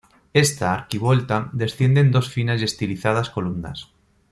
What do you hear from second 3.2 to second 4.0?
columnas.